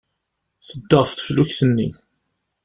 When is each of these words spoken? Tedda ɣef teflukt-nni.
Tedda 0.67 0.97
ɣef 1.01 1.11
teflukt-nni. 1.13 1.89